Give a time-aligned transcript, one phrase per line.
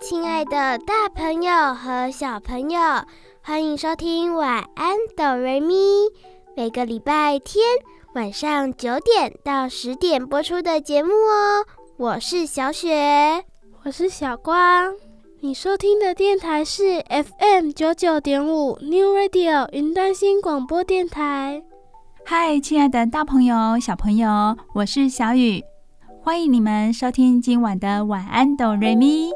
[0.00, 2.80] 亲爱的大朋友和小朋友，
[3.42, 5.74] 欢迎收听《晚安哆瑞咪》，
[6.56, 7.64] 每个礼拜天
[8.14, 11.66] 晚上九点到十点播出的节目哦。
[11.96, 13.44] 我是小雪，
[13.84, 14.94] 我是小光。
[15.40, 21.62] 你收听的电台是 FM 九九点五 New Radio 云端新广播电台。
[22.24, 25.64] 嗨，亲爱的大朋友、小朋友，我是小雨，
[26.22, 29.30] 欢迎你们收听今晚的《晚安哆瑞咪》。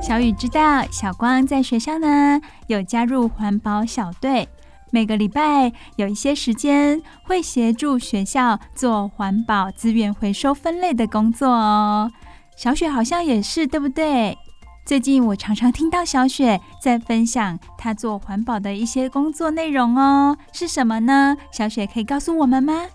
[0.00, 4.48] 小雨知道，小光在学校呢，有加入环保小队，
[4.90, 12.10] 每个礼拜有一些时间会协助学校做环保资源回收分类的工作哦。
[12.56, 14.38] 小雪好像也是，对不对？
[14.84, 21.38] 最近我常常听到小雪在分享她做环保的一些工作内容哦，是什么呢？
[21.50, 22.86] 小雪可以告诉我们吗？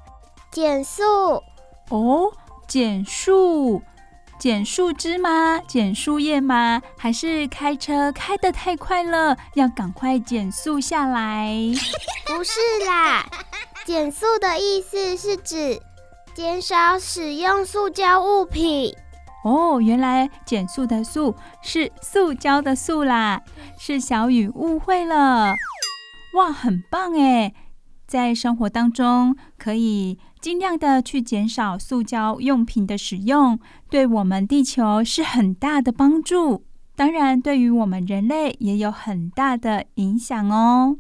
[0.52, 1.02] 减速
[1.90, 2.32] 哦，
[2.68, 3.82] 减速，
[4.38, 5.60] 剪树枝吗？
[5.68, 6.80] 剪树叶吗？
[6.96, 11.52] 还是开车开得太快了，要赶快减速下来？
[12.28, 13.26] 不是啦，
[13.84, 15.82] 减速的意思是指
[16.36, 18.96] 减少使用塑胶物品。
[19.44, 23.42] 哦，原来减速的速是塑胶的塑啦，
[23.78, 25.56] 是小雨误会了。
[26.36, 27.54] 哇，很棒诶！
[28.06, 33.60] 在生活当中可以尽量的去减少塑胶用品的使用，
[33.90, 36.64] 对我们地球是很大的帮助。
[36.96, 40.98] 当然，对于我们人类也有很大的影响哦。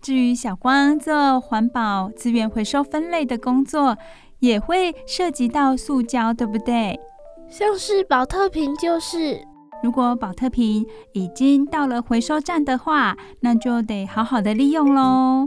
[0.00, 3.98] 至于小光做环保资源回收分类的工作，
[4.38, 7.00] 也会涉及到塑胶，对不对？
[7.56, 9.40] 像是宝特瓶就是，
[9.80, 15.46] 如果宝特瓶已经到了回收站的话，那就得好好的利用喽。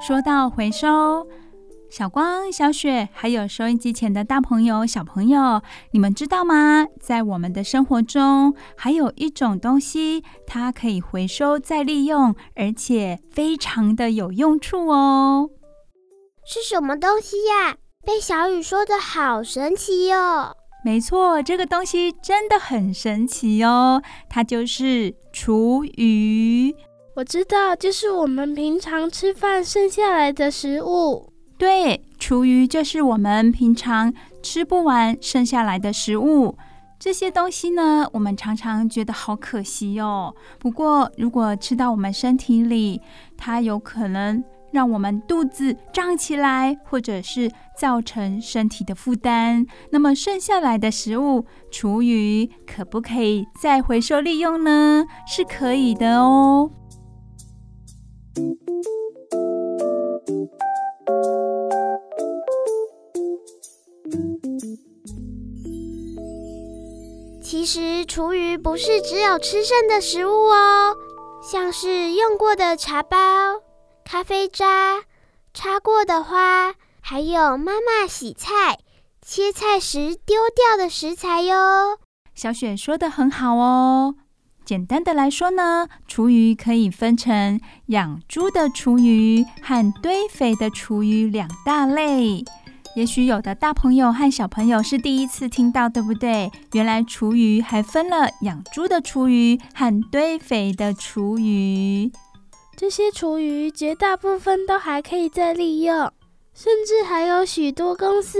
[0.00, 1.26] 说到回收。
[1.90, 5.62] 小光、小雪，还有收音机前的大朋友、小朋友，
[5.92, 6.86] 你们知道吗？
[7.00, 15.48] 在我们的生活中，还有一种东西，它可以回收再利用，而且非常的有用处哦。
[16.44, 17.76] 是什么东西呀？
[18.04, 20.54] 被小雨说的好神奇哟！
[20.84, 26.74] 没错，这个东西真的很神奇哦，它就是厨余。
[27.16, 31.32] 我知道，就是我们平常吃饭剩下来的食物。
[31.58, 36.56] 对，厨余就是我们平常吃不完剩下来的食物。
[37.00, 40.34] 这些东西呢，我们常常觉得好可惜哦。
[40.58, 43.00] 不过，如果吃到我们身体里，
[43.36, 44.42] 它有可能
[44.72, 49.66] 让我们肚子胀起来，或者是造成身体的负担。
[49.90, 55.04] 那么，剩下来的食物，厨余可不可以再回收利用呢？
[55.26, 56.70] 是可以的哦。
[67.70, 70.96] 其实厨余不是只有吃剩的食物哦，
[71.42, 73.18] 像是用过的茶包、
[74.06, 75.02] 咖啡渣、
[75.52, 78.78] 插过的花，还有妈妈洗菜、
[79.20, 81.98] 切菜时丢掉的食材哟。
[82.34, 84.14] 小雪说得很好哦。
[84.64, 92.42] 简单的来说呢，厨余可以分成养猪的厨余和堆肥的厨余两大类。
[92.94, 96.50] 也许有的大朋友和小朋友是第一次听到，对不对？
[96.72, 102.10] 原来厨余还分了养猪的厨余和堆肥的厨余。
[102.76, 106.12] 这些厨余绝大部分都还可以再利用，
[106.54, 108.38] 甚至还有许多公司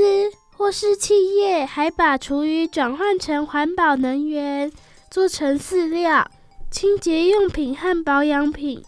[0.57, 4.73] 或是企业还把厨余转换成环保能源，
[5.11, 6.29] 做成饲料、
[6.71, 8.83] 清洁用品和保养品。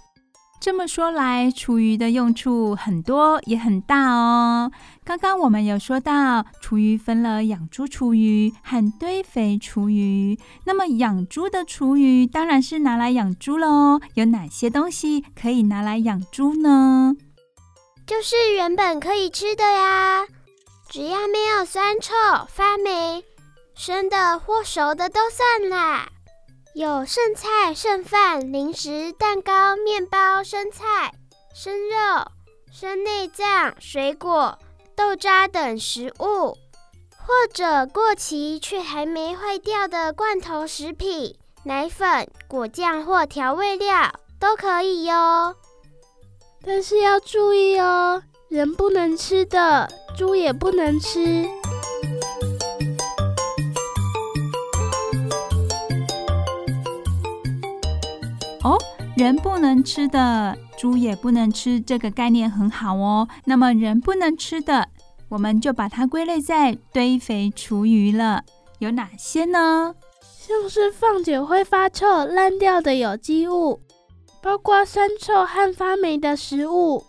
[0.61, 4.71] 这么说来，厨余的用处很多也很大哦。
[5.11, 10.39] 刚刚我们有说到，厨余分了养猪厨余和堆肥厨余。
[10.65, 13.99] 那么养猪的厨余当然是拿来养猪喽。
[14.15, 17.17] 有哪些东西可以拿来养猪呢？
[18.07, 20.25] 就是原本可以吃的呀，
[20.89, 22.13] 只要没有酸臭、
[22.49, 23.25] 发霉，
[23.75, 26.09] 生的或熟的都算啦。
[26.77, 31.13] 有剩菜、剩饭、零食、蛋糕、面包、生菜、
[31.53, 32.31] 生肉、
[32.71, 34.57] 生内脏、水果、
[35.01, 36.59] 豆渣等食物，
[37.17, 45.57] 或者过期却还没坏掉的罐头食品、奶粉、果酱或调味料都可以哟。
[46.63, 49.89] 但是要注意哦，人不能吃的，
[50.19, 51.49] 猪也不能吃。
[58.63, 58.79] 哦，
[59.21, 63.29] 人不能吃的，猪也不能吃，这个概念很好哦。
[63.45, 64.89] 那么人不能吃的，
[65.29, 68.43] 我们就把它归类在堆肥厨余了。
[68.79, 69.95] 有哪些呢？
[70.23, 73.83] 像是放久会发臭、烂掉的有机物。
[74.41, 77.05] 包括酸臭和发霉的食物，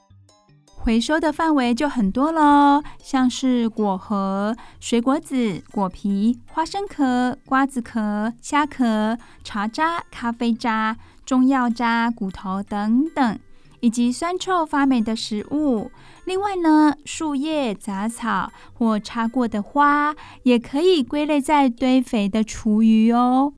[0.75, 13.39] 回收的范围就很多喽，像是果核、水果籽、果皮、花生壳、瓜子壳、虾壳、茶渣、咖啡渣、中药渣、骨头等等，
[13.79, 15.91] 以及酸臭发霉的食物。
[16.25, 23.53] 另外呢，树叶、杂草或插过的花，也可以归类在堆肥的厨余哦。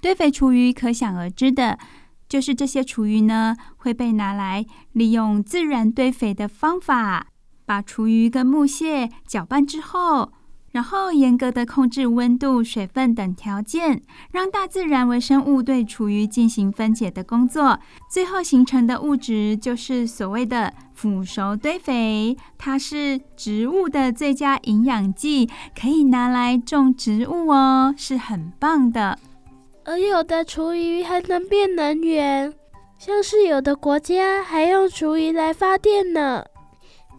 [0.00, 1.78] 堆肥厨余可想而知的。
[2.28, 7.26] 就是这些厨余呢，会被拿来利用自然堆肥的方法，
[7.66, 10.32] 把厨余跟木屑搅拌之后，
[10.72, 17.78] 然后严格的控制温度、水分等条件，让大自然微生物对厨余进行分解的工作，
[18.10, 22.36] 最后形成的物质就是所谓的腐熟堆肥。
[22.56, 25.48] 它是植物的最佳营养剂，
[25.78, 29.18] 可以拿来种植物哦，是很棒的。
[29.84, 32.54] 而有的厨余还能变能源，
[32.98, 36.44] 像是有的国家还用厨余来发电呢。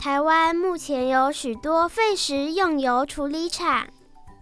[0.03, 3.87] 台湾目前有许多废食用油处理厂，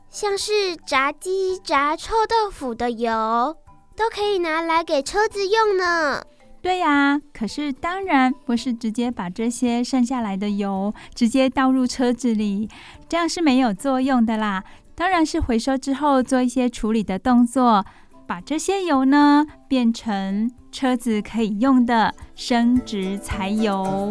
[0.09, 3.55] 像是炸鸡炸臭豆腐的油，
[3.95, 6.23] 都可以拿来给车子用呢。
[6.63, 12.67] 对呀，可是当然不是直接把这些剩下来的油直接倒入车子里，
[13.07, 14.63] 这样是没有作用的啦。
[14.95, 17.85] 当然是回收之后做一些处理的动作。
[18.27, 24.09] 把这些油呢，变成车子可以用的生质柴油。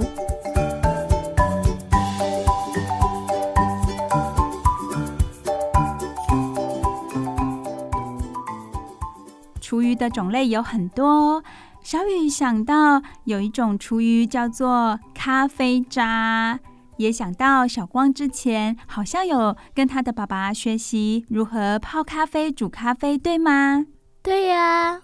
[9.70, 11.44] 厨余的种类有很多，
[11.80, 16.58] 小雨想到有一种厨余叫做咖啡渣，
[16.96, 23.86] 也想到小光之前好像有跟他的爸爸学习如何泡咖啡、煮咖啡，对吗？
[24.24, 25.02] 对呀，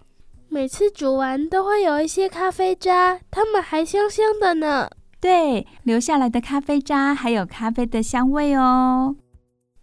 [0.49, 4.91] 每次煮完都会有一些咖啡渣，它们还香香的呢。
[5.21, 9.15] 对，留下来的咖啡渣还有咖啡的香味哦。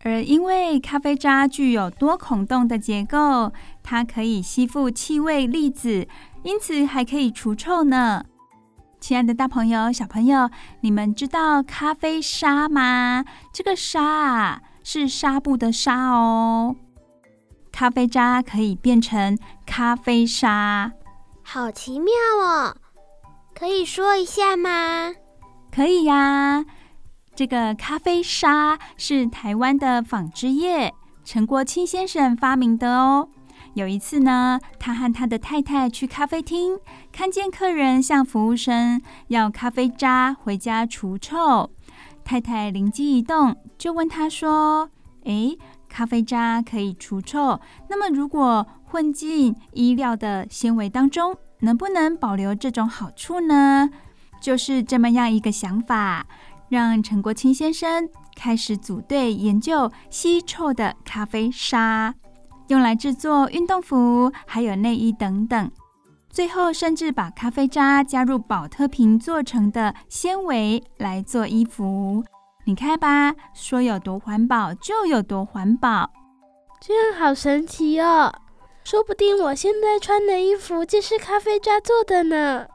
[0.05, 3.53] 而因为咖啡渣具有多孔洞的结构，
[3.83, 6.07] 它可以吸附气味粒子，
[6.43, 8.23] 因此还可以除臭呢。
[8.99, 10.49] 亲爱的大朋友、小朋友，
[10.79, 13.25] 你们知道咖啡沙吗？
[13.51, 16.77] 这个沙啊，是纱布的纱哦。
[17.71, 20.93] 咖啡渣可以变成咖啡沙，
[21.41, 22.77] 好奇妙哦！
[23.53, 25.13] 可以说一下吗？
[25.69, 26.63] 可以呀。
[27.35, 30.93] 这个咖啡沙是台湾的纺织业
[31.25, 33.27] 陈国清先生发明的哦。
[33.73, 36.79] 有一次呢，他和他的太太去咖啡厅，
[37.11, 41.71] 看见客人向服务生要咖啡渣回家除臭，
[42.23, 44.89] 太太灵机一动，就问他说
[45.25, 45.57] ：“诶。”
[45.89, 53.91] 咖啡渣可以除臭，那么如果混进衣料的纤维当中，能不能保留这种好处呢？
[54.41, 56.25] 就是这么样一个想法，
[56.69, 62.15] 让陈国清先生开始组队研究吸臭的咖啡沙，
[62.67, 65.71] 用来制作运动服，还有内衣等等。
[66.29, 72.23] 最后甚至把咖啡渣加入保特瓶做成的纤维来做衣服。
[72.65, 76.09] 你看吧，说有多环保就有多环保，
[76.81, 78.33] 这样好神奇哦！
[78.83, 82.65] 说不定我现在穿的衣服就是咖啡渣做的呢。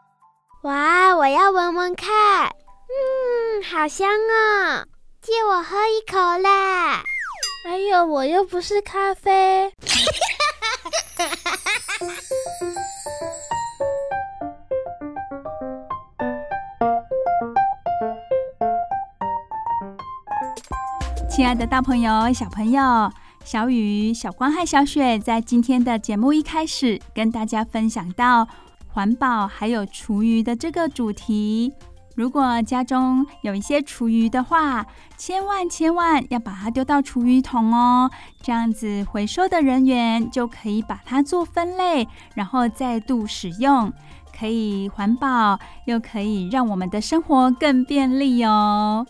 [0.62, 4.86] 哇，我要闻闻看，嗯，好香哦！
[5.20, 7.02] 借我喝一口啦！
[7.68, 9.70] 哎呦，我又不是咖啡。
[21.28, 23.12] 亲爱的大朋友、小朋友，
[23.44, 28.48] 小雨、小光和小雪在今天的节目一开始跟大家分享到
[28.86, 31.74] 环保还有厨余的这个主题。
[32.18, 34.84] 如果家中有一些厨余的话，
[35.16, 38.10] 千万千万要把它丢到厨余桶哦。
[38.42, 43.92] 这样子回收的人员就可以把它做分类，然后再度使用，
[44.36, 49.06] 可以环保，又可以让我们的生活更便利哦。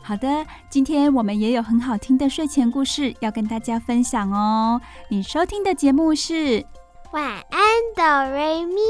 [0.00, 4.80] 好的，今天我们也有很好听的睡前故事要跟大家分享哦。
[5.08, 6.64] 你收听的节目是。
[7.12, 7.60] 晚安，
[7.94, 8.80] 哆瑞咪。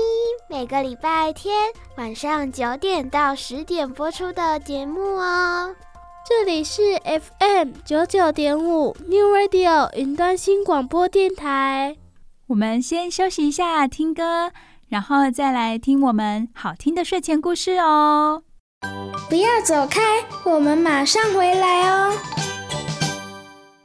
[0.48, 5.74] 每个礼拜天晚上九点到十点播出的节目哦。
[6.24, 11.96] 这里是 FM 九九点五 New Radio 云端新广播电台。
[12.46, 14.52] 我们先休息一下，听歌，
[14.88, 18.44] 然后再来听我们好听的睡前故事哦。
[19.28, 20.00] 不要走开，
[20.44, 22.12] 我们马上回来哦。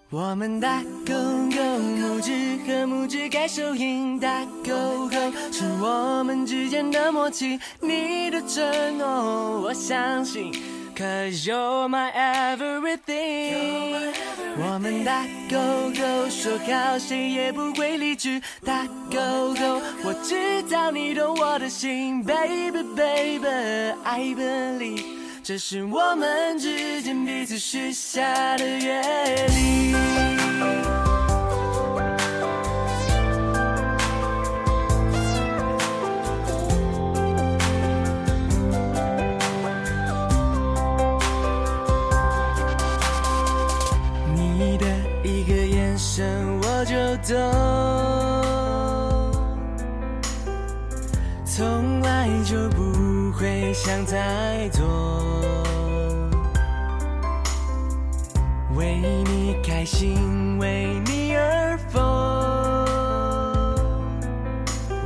[0.09, 2.31] 我们大狗狗，拇指
[2.65, 5.17] 和拇指盖手印，大狗狗
[5.51, 10.53] 是我们之间的默契，你的承诺我相信
[10.95, 14.13] ，Cause you're my everything。
[14.57, 15.57] 我们大狗
[15.89, 25.26] 狗说好谁也不会离去，大狗狗我知道你懂我的心，Baby Baby，I believe。
[25.47, 29.95] 这是我们之间彼此许下的约定。
[44.35, 44.85] 你的
[45.23, 46.93] 一个眼神我就
[47.25, 47.37] 懂，
[51.45, 55.16] 从来就不会想太多。
[59.01, 62.01] 为你开心，为你而疯，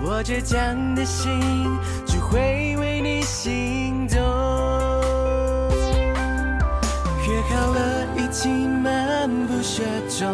[0.04, 1.40] 我倔强的心
[2.06, 4.18] 只会为你心动。
[7.28, 10.28] 约好了一起漫步雪中，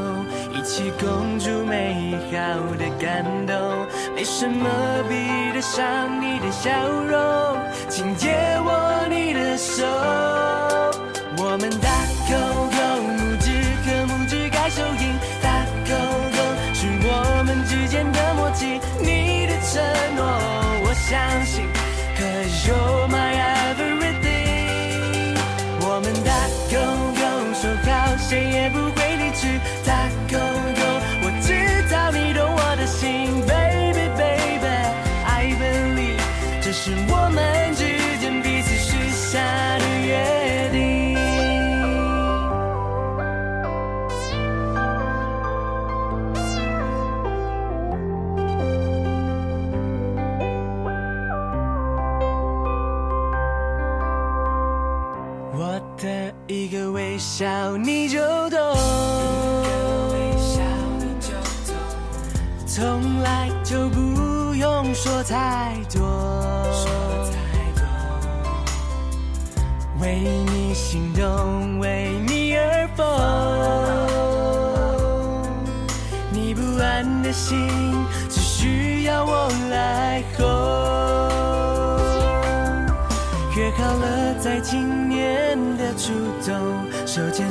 [0.53, 2.37] 一起共筑美好
[2.77, 3.55] 的感动，
[4.15, 4.69] 没什么
[5.09, 5.85] 比得上
[6.21, 6.69] 你的笑
[7.09, 7.57] 容，
[7.89, 8.29] 请借
[8.63, 9.83] 我你的手，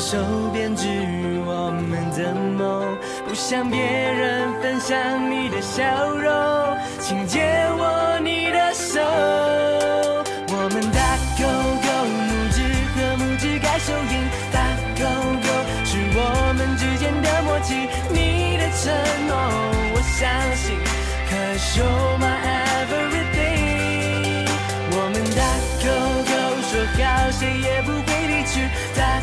[0.08, 0.16] 手
[0.52, 0.86] 编织
[1.44, 2.96] 我们的梦。
[3.26, 4.96] 不想别人分享
[5.28, 5.82] 你的笑
[6.14, 7.42] 容，请借
[7.76, 9.02] 我你的手。
[10.46, 11.42] 我们大狗
[11.82, 12.62] 狗，拇指
[12.94, 14.22] 和拇指盖手印，
[14.54, 14.62] 大
[14.94, 15.02] 狗
[15.42, 15.50] 狗
[15.82, 17.74] 是我们之间的默契，
[18.14, 18.94] 你的承
[19.26, 19.34] 诺
[19.90, 20.22] 我相
[20.54, 20.78] 信
[21.26, 22.30] ，Cause you're my
[22.86, 24.46] everything。
[24.92, 25.42] 我们大。
[25.82, 25.90] 狗
[26.26, 26.30] 狗
[26.62, 28.54] 说好，谁也不会离去。
[28.96, 29.20] 大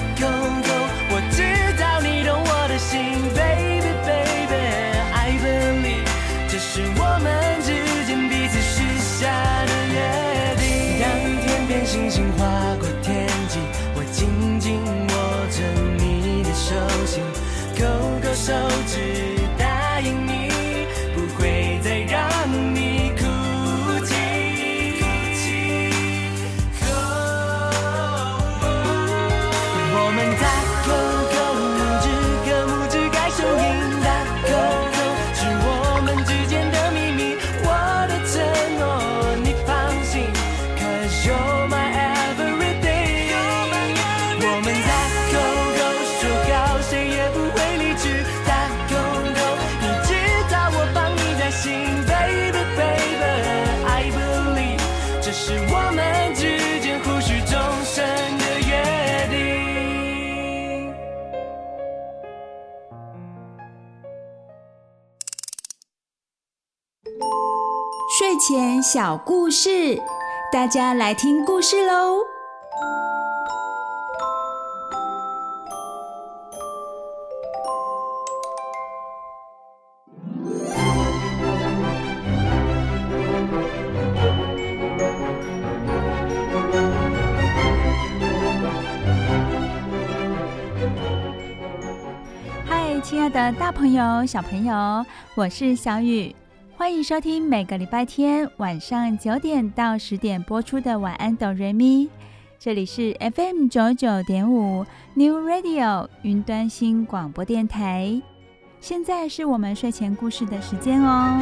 [69.25, 69.97] 故事，
[70.51, 72.19] 大家来听故事喽。
[92.65, 96.35] 嗨，亲爱的大朋友、小朋友，我是小雨。
[96.83, 102.07] 欢迎收听每个礼拜天晚上九点到十点播出的《晚安，哆瑞咪》。
[102.59, 108.21] 这里是 FM 九九点五 New Radio 云端新广播电台。
[108.81, 111.39] 现在是我们睡前故事的时间哦。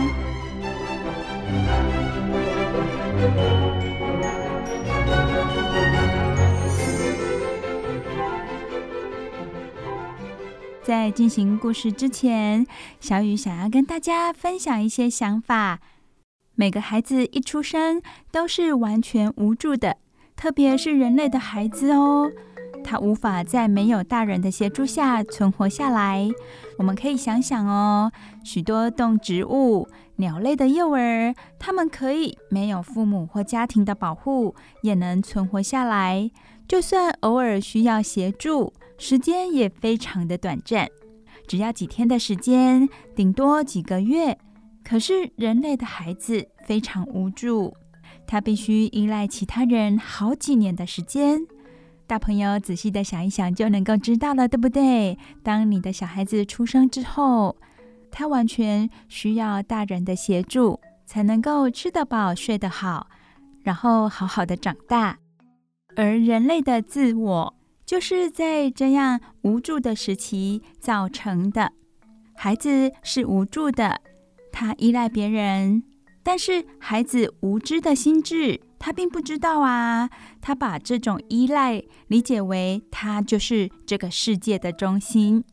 [10.92, 12.68] 在进行故事之前，
[13.00, 15.80] 小雨想要跟大家分享一些想法。
[16.54, 19.96] 每个孩子一出生都是完全无助的，
[20.36, 22.30] 特别是人类的孩子哦，
[22.84, 26.30] 他无法在没有大人的协助下存活下来。
[26.78, 28.12] 我们可以想想哦，
[28.44, 36.30] 许多动植物、鸟类的幼儿，他们可以没有父母或家庭的保护，也能存活下来。
[36.68, 40.88] 就算偶尔需要协助，时间也非常的短暂，
[41.48, 44.38] 只要几天的时间，顶多几个月。
[44.84, 47.76] 可是人类的孩子非常无助，
[48.28, 51.42] 他必须依赖其他人好几年的时间。
[52.06, 55.18] 大朋友仔细的想一想，就能够知道了，对不对？
[55.42, 57.58] 当你的小孩子出生之后，
[58.12, 63.08] 他完全需要大人的协助，才能够吃得饱、睡得好，
[63.64, 65.18] 然后好好的长大。
[65.96, 67.56] 而人类的自我，
[67.92, 71.74] 就是在这样无助的时期造成的。
[72.34, 74.00] 孩子是无助的，
[74.50, 75.84] 他依赖别人，
[76.24, 80.10] 但是孩子无知的心智，他并不知道啊。
[80.40, 85.44] 他把这种依赖理解为他就是这个世界的中心。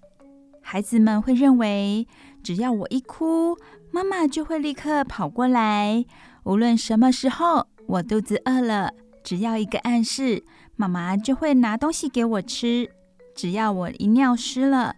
[0.63, 2.07] 孩子们会认为，
[2.45, 3.57] 只要我一哭，
[3.91, 6.05] 妈妈就会立刻跑过来。
[6.45, 8.93] 无论什么时候，我肚子饿了，
[9.25, 10.45] 只要一个暗示。
[10.81, 12.89] 妈妈就会拿东西给我吃，
[13.35, 14.95] 只要我一尿湿了，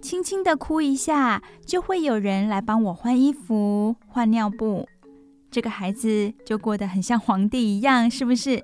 [0.00, 4.88] 轻轻的哭一下，就会有人来帮我换衣服、换尿布。
[5.50, 8.62] 这个孩子就过得很像皇帝一样，是不是？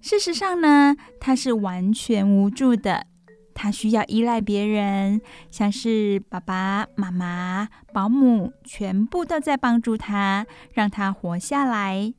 [0.00, 3.06] 事实上呢，他是完全无助的，
[3.54, 5.20] 他需要依赖别人，
[5.52, 12.12] 像是爸爸妈妈、保姆，全部都在帮助他，让他活下来。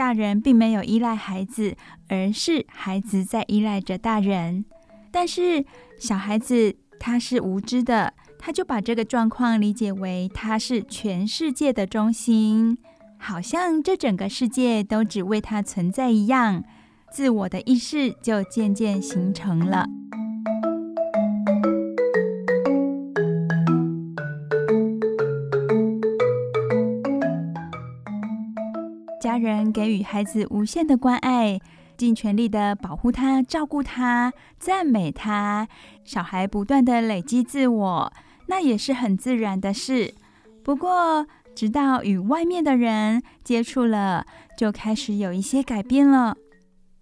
[0.00, 1.76] 大人并没有依赖孩子，
[2.08, 4.64] 而是孩子在依赖着大人。
[5.10, 5.62] 但是
[5.98, 12.78] 小孩子他是无知的，他就把这个状况理解为他是全世界的中心，
[13.18, 16.64] 好像这整个世界都只为他存在一样，
[17.12, 19.84] 自我的意识就渐渐形成了。
[29.40, 31.58] 人给予孩子无限的关爱，
[31.96, 35.66] 尽全力的保护他、照顾他、赞美他。
[36.04, 38.12] 小孩不断的累积自我，
[38.46, 40.14] 那也是很自然的事。
[40.62, 44.24] 不过，直到与外面的人接触了，
[44.56, 46.36] 就开始有一些改变了。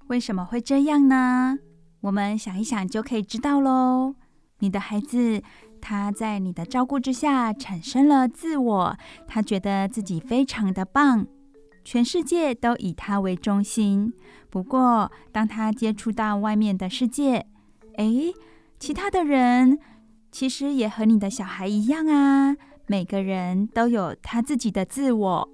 [0.06, 1.58] 为什么会这样呢？
[2.00, 4.14] 我们想一想就可以知道喽。
[4.60, 5.42] 你的孩子，
[5.80, 8.96] 他在你的照顾之下产生了自我，
[9.26, 11.26] 他觉得自己非常的棒。
[11.90, 14.12] 全世界都以他为中心。
[14.50, 17.46] 不过，当他接触到外面的世界，
[17.96, 18.34] 诶，
[18.78, 19.78] 其他的人
[20.30, 22.54] 其实也和你的小孩一样啊。
[22.88, 25.48] 每个人都有他自己的自我，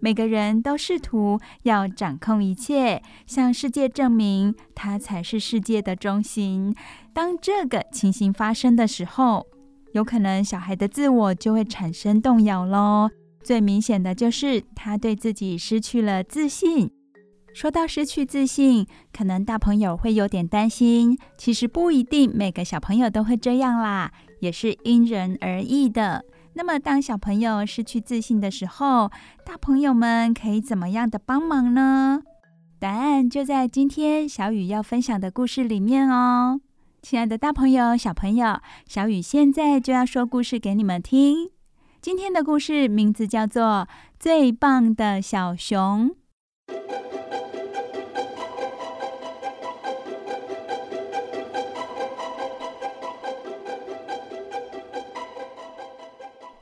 [0.00, 6.74] 每个人都试图要掌控一切，向世界证明他才是世界的中心。
[7.12, 9.46] 当这个情形发生的时候，
[9.92, 13.08] 有可能小孩的自我就会产生动摇喽。
[13.46, 16.90] 最明显的就是他对自己失去了自信。
[17.54, 21.16] 说到失去自信，可能大朋友会有点担心。
[21.38, 26.24] 其实不一定每个小朋友都会这样啦，也是因人而异的。
[26.54, 29.12] 那么，当小朋友失去自信的时候，
[29.44, 32.22] 大朋友们可以怎么样的帮忙呢？
[32.80, 36.60] 答案就在今天小雨要分享的故事里面哦。
[37.00, 41.55] 亲爱的大朋友、小朋友，小雨现在就要说故事给你们听。
[42.00, 43.62] 今天的故事名字叫做
[44.18, 46.10] 《最棒的小熊》。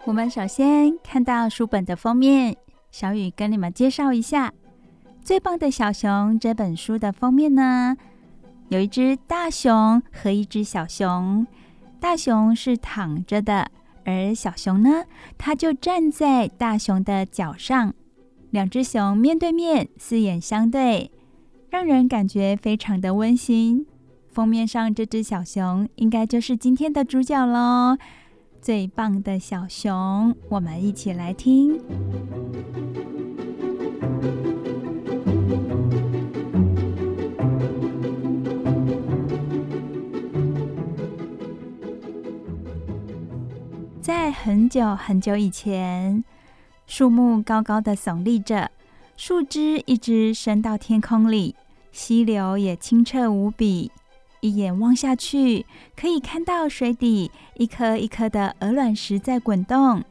[0.07, 2.57] 我们首先看到书本的封面，
[2.91, 4.49] 小雨跟你们介绍一下
[5.23, 7.97] 《最棒的小熊》这本书的封面呢，
[8.69, 11.47] 有一只大熊和一只小熊。
[12.01, 13.71] 大熊是躺着的，
[14.05, 15.05] 而小熊呢，
[15.37, 17.95] 它就站在大熊的脚上。
[18.51, 21.11] 两只熊面对面，四眼相对，
[21.71, 23.87] 让人感觉非常的温馨。
[24.31, 27.97] 封面上这只小熊，应该就是今天的主角喽。
[28.61, 31.79] 最棒的小熊，我们一起来听。
[44.05, 46.23] 在很久很久以前，
[46.87, 48.71] 树木高高的耸立着，
[49.17, 51.57] 树枝一直伸到天空里，
[51.91, 53.91] 溪流也清澈无比。
[54.41, 55.65] 一眼望下去，
[55.97, 60.05] 可以看到水底一颗一颗的鹅卵石在滚动。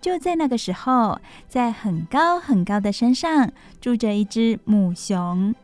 [0.00, 5.54] 就在那个时候，在很高很高的山上住着一只母熊。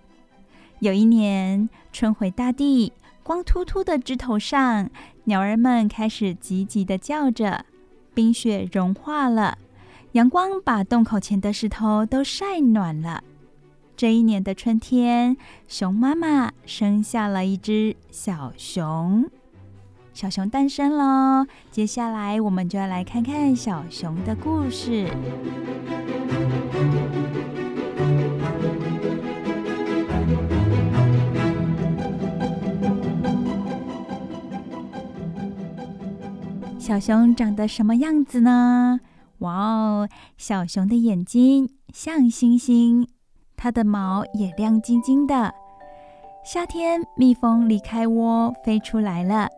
[0.79, 2.93] 有一年，春回大地，
[3.29, 4.89] 光秃秃的枝头上，
[5.25, 7.67] 鸟儿们开始急急地叫着。
[8.15, 9.59] 冰雪融化了，
[10.13, 13.23] 阳光把洞口前的石头都晒暖了。
[13.95, 15.37] 这一年的春天，
[15.69, 19.29] 熊妈妈生下了一只小熊，
[20.15, 21.47] 小熊诞生喽。
[21.71, 25.07] 接下来，我们就要来看看小熊的故事。
[36.89, 38.99] 小熊长得什么样子呢？
[39.41, 43.07] 哇哦，小熊的眼睛像星星。
[43.59, 45.53] 它的毛也亮晶晶的。
[46.43, 49.51] 夏天，蜜蜂离开窝飞出来了，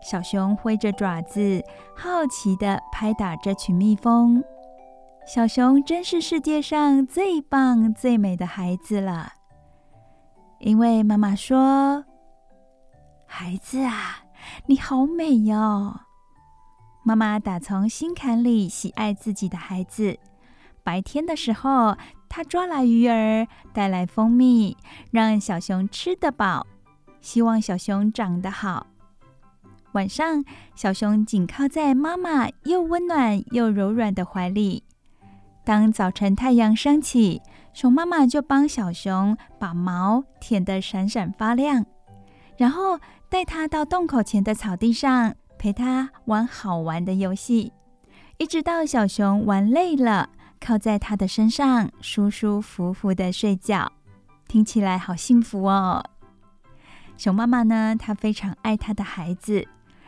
[0.00, 1.60] 小熊挥着爪子，
[1.96, 4.40] 好奇地拍打这群蜜蜂。
[5.26, 9.32] 小熊真是世界上最棒、最美的孩子了，
[10.60, 12.04] 因为妈妈说
[13.26, 14.20] ：“孩子啊，
[14.66, 16.02] 你好美哟！”
[17.06, 20.18] 妈妈打从心坎里喜爱自己的孩子。
[20.82, 21.96] 白天的时候，
[22.28, 24.76] 她抓来鱼儿，带来蜂蜜，
[25.12, 26.66] 让小熊吃得饱，
[27.20, 28.88] 希望小熊长得好。
[29.92, 34.82] 晚上，小熊紧靠在妈妈又温暖又柔软的怀里。
[35.64, 37.40] 当早晨太阳升起，
[37.72, 41.86] 熊妈妈就帮小熊把毛舔得闪闪发亮，
[42.56, 47.72] 然后带它到洞口前的草地上，陪他玩好玩的游戏，
[48.38, 50.30] 一直到小熊玩累了。
[50.60, 53.90] 靠在他的身上，舒舒服服的睡觉，
[54.46, 56.04] 听起来好幸福哦。
[57.16, 59.66] 熊妈妈呢，她非常爱她的孩子，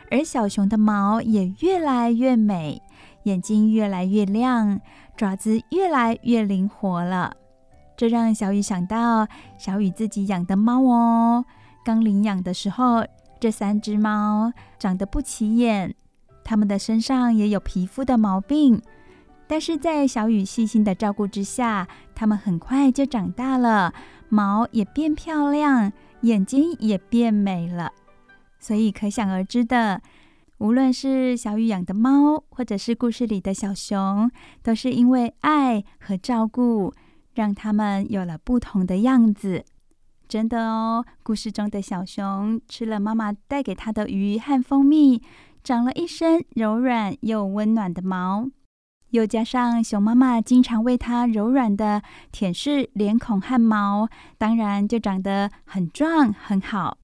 [0.09, 2.81] 而小熊的毛也越来越美，
[3.23, 4.79] 眼睛越来越亮，
[5.17, 7.35] 爪子越来越灵活了。
[7.97, 11.43] 这让小雨想到小雨自己养的猫哦。
[11.83, 13.05] 刚领养的时候，
[13.39, 15.95] 这三只猫长得不起眼，
[16.43, 18.81] 它们的身上也有皮肤的毛病。
[19.47, 23.93] 但是在小雨细心的照顾之下，它们很快就长大了，
[24.27, 27.91] 毛也变漂亮，眼睛也变美了。
[28.59, 30.01] 所以可想而知的，
[30.57, 34.29] 无论是小雨养的猫，或者是故事里的小熊，
[34.61, 36.93] 都是因为爱和照顾，
[37.33, 39.63] 让它们有了不同的样子。
[40.29, 45.23] 真的哦，故事中的小熊吃了妈妈带给它的鱼和蜂蜜，
[45.63, 48.47] 长了一身柔软又温暖的毛。
[49.09, 56.99] 又加上熊妈妈经常为它柔软的舔舐脸孔和毛，当然就长得很壮很好。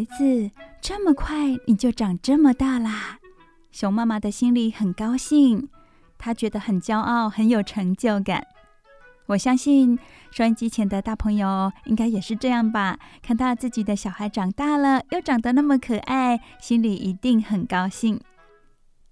[0.00, 1.36] 孩子，这么快
[1.66, 3.18] 你就长这么大啦！
[3.70, 5.68] 熊妈妈的心里很高兴，
[6.16, 8.46] 她觉得很骄傲，很有成就感。
[9.26, 9.98] 我相信
[10.30, 12.98] 收音机前的大朋友应该也是这样吧？
[13.20, 18.18] 看到自己的小孩长大了，又长得那么可爱，心里一定很高兴。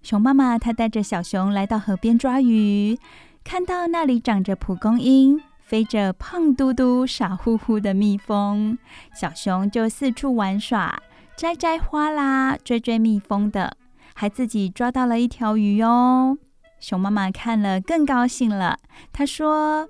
[0.01, 2.97] 熊妈妈她带着小熊来到河边抓鱼，
[3.43, 8.75] 看到那里长着蒲公英，飞着胖嘟嘟、傻乎乎的蜜蜂，
[9.13, 10.99] 小熊就四处玩耍，
[11.37, 13.77] 摘摘花啦，追追蜜蜂的，
[14.15, 16.39] 还自己抓到了一条鱼哦。
[16.79, 18.79] 熊妈妈看了更高兴了，
[19.13, 19.87] 她说。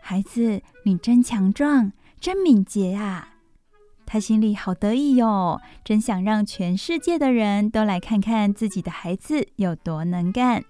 [0.00, 3.30] 孩子，你真强壮，真敏捷啊！
[4.06, 10.62] 他心里好得意哟，真想让全世界的人都来看看自己的孩子有多能干。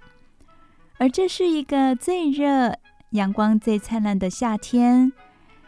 [0.96, 2.78] 而这是一个最热、
[3.10, 5.12] 阳光最灿烂的夏天，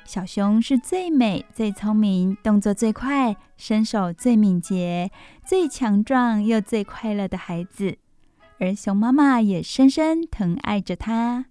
[0.05, 5.11] 小熊是最美、最聪明、动作最快、身手最敏捷、
[5.47, 7.97] 最强壮又最快乐的孩子，
[8.59, 11.47] 而熊妈妈也深深疼爱着它。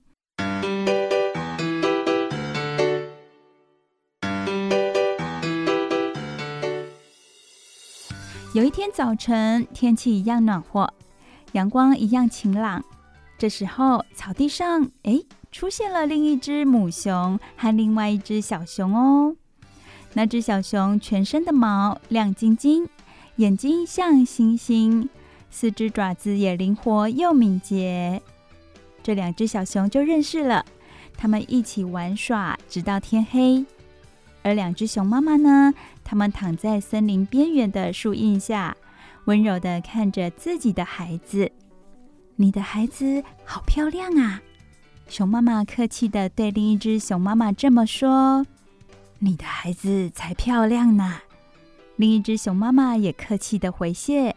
[8.53, 10.91] 有一天早晨，天气一样暖和，
[11.53, 12.83] 阳光一样晴朗。
[13.37, 15.21] 这时候，草地上，哎，
[15.51, 19.35] 出现了另一只母熊和另外一只小熊哦。
[20.13, 22.87] 那只小熊全身的毛亮晶晶，
[23.35, 25.09] 眼睛像星星，
[25.49, 28.21] 四只爪子也灵活又敏捷。
[29.03, 30.65] 这两只小熊就认识了，
[31.15, 33.65] 它们一起玩耍，直到天黑。
[34.43, 35.73] 而两只熊妈妈呢？
[36.03, 38.75] 它们躺在森林边缘的树荫下，
[39.25, 41.51] 温柔地看着自己的孩子。
[42.37, 44.41] 你的孩子好漂亮啊！
[45.09, 48.45] 熊妈妈客气地对另一只熊妈妈这么说
[49.19, 51.21] ：“你的孩子才漂亮呢。”
[51.95, 54.35] 另一只熊妈妈也客气地回谢。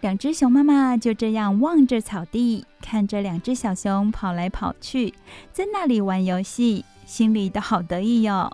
[0.00, 5.14] 两只熊妈妈就这样望着草地，看着两只小熊跑来跑去，
[5.52, 8.50] 在那里玩游戏，心里都好得意哟。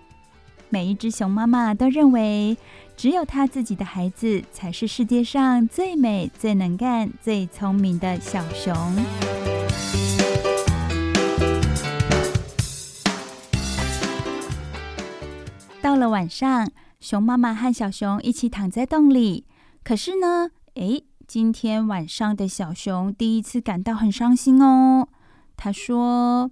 [0.68, 2.58] 每一只熊妈妈都认为，
[2.96, 9.57] 只有他自己的孩子才是世界上最美、最能干、最聪明的小熊。
[15.80, 16.68] 到了晚上，
[17.00, 19.46] 熊妈妈和小熊一起躺在洞里。
[19.84, 25.08] 可是呢，诶，今天晚上的小熊第一次感到很伤心哦。
[25.56, 26.50] 他说：“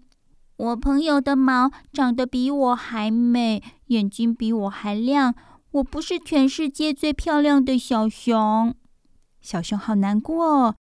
[0.57, 5.35] 我朋友的毛长得比我还美，眼睛比我还亮。”
[5.73, 8.75] 我不是全世界最漂亮的小熊，
[9.43, 10.75] 小熊好难过。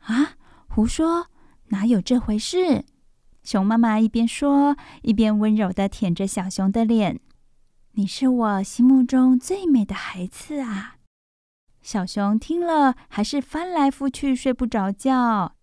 [0.00, 0.32] 啊！
[0.68, 1.26] 胡说，
[1.68, 2.84] 哪有这回事？
[3.44, 7.20] 熊妈妈一边说，一边温柔的舔着小熊的脸。
[7.98, 10.96] 你是我心目中最美的孩子啊！
[11.80, 15.54] 小熊听了，还是翻来覆去睡不着觉。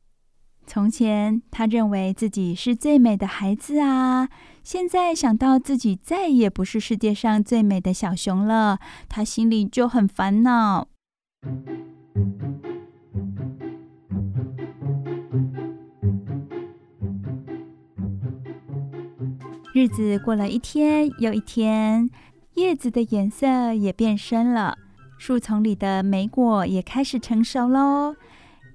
[0.66, 4.30] 从前，他认为自己是最美的孩子啊。
[4.64, 10.88] 现在想到自己再也不是世界上最美的小熊了，他心里就很烦恼。
[19.76, 22.08] 日子过了一天又一天，
[22.56, 24.78] 叶子的颜色也变深了，
[25.18, 28.16] 树丛里的莓果也开始成熟喽。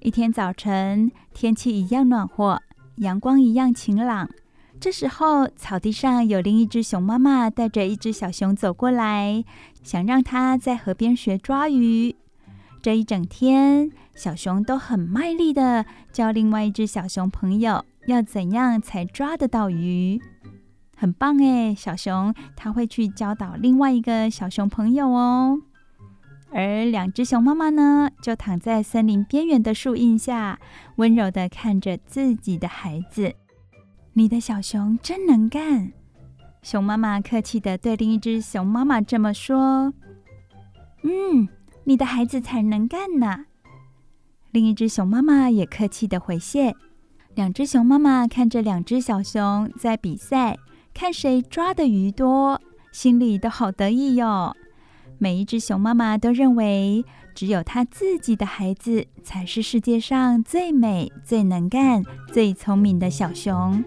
[0.01, 2.61] 一天早晨，天气一样暖和，
[2.97, 4.29] 阳光一样晴朗。
[4.81, 9.43] 这时候，草地上有另一只熊妈妈带着一只小熊走过来，
[9.81, 12.15] 想让它在河边学抓鱼。
[12.81, 20.21] 这一整天，小熊都很卖力地教另外一只小熊朋友要怎样才抓得到鱼。
[20.99, 25.57] 很棒哎，小熊它会去教导另外一个小熊朋友哦。
[26.51, 30.59] 而两只熊妈妈呢，就躺在森林边缘的树荫下，
[30.97, 33.33] 温柔地看着自己的孩子。
[34.11, 35.93] 你的小熊真能干，
[36.61, 39.93] 熊妈妈客气地对另一只熊妈妈这么说
[41.03, 41.47] ：“嗯，
[41.85, 43.45] 你的孩子才能干呢。”
[44.51, 46.75] 另一只熊妈妈也客气地回谢。
[47.35, 50.57] 两只熊妈妈看着两只小熊在比赛，
[50.99, 52.59] 看谁抓的鱼多，
[52.91, 54.53] 心里都好得意哟。
[55.17, 63.81] 每一只熊妈妈都认为，只有她自己的孩子才是世界上最美、最能干、最聪明的小熊。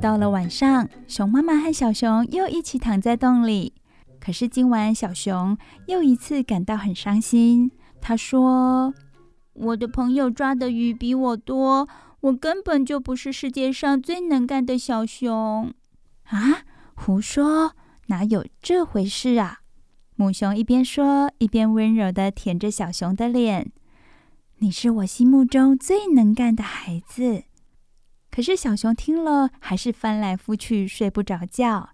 [0.00, 3.74] 到了晚上，熊妈妈和小熊又一起躺在洞里。
[4.18, 5.56] 可是今晚，小熊
[5.86, 7.70] 又一次感到很伤心。
[8.00, 8.92] 他说
[9.56, 11.88] ：“我的朋友抓的鱼比我多。”
[12.20, 15.72] 我根本就不是世界上最能干的小熊
[16.24, 16.64] 啊！
[16.94, 17.72] 胡说，
[18.06, 19.60] 哪有这回事啊？
[20.16, 23.70] 母熊一边说，一边温柔地舔着小熊的脸。
[24.58, 27.44] 你是我心目中最能干的孩子。
[28.30, 31.90] 可是小熊听了，还是翻来覆去睡不着觉。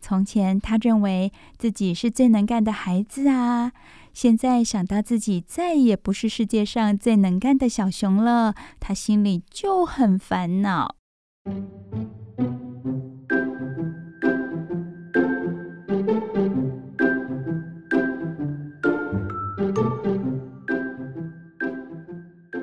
[0.00, 3.72] 从前，他认为自己是最能干的孩子啊。
[4.12, 10.96] 现在想到自己再也不是世界上最能干的小熊了，他心里就很烦恼。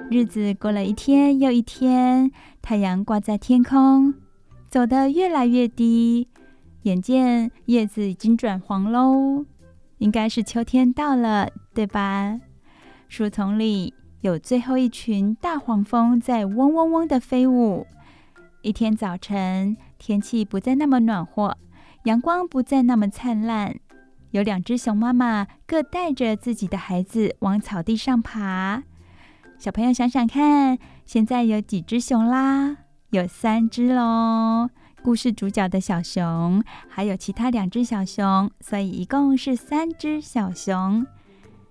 [0.09, 2.31] 日子过了一天又一天，
[2.61, 4.13] 太阳挂在天空，
[4.69, 6.27] 走得越来越低，
[6.83, 9.45] 眼见叶子已经转黄喽。
[9.97, 12.39] 应该是秋天到了，对吧？
[13.07, 17.87] 树丛里有最后一群大黄蜂在嗡嗡嗡的飞舞。
[18.61, 21.57] 一天早晨，天气不再那么暖和，
[22.03, 23.75] 阳光不再那么灿烂。
[24.31, 28.83] 有两只熊妈妈各带着自己的孩子往草地上爬。
[29.57, 32.77] 小朋友想想看，现在有几只熊啦？
[33.11, 34.69] 有三只喽。
[35.07, 41.07] 故事主角的小熊，还有其他两只小熊，所以一共是三只小熊。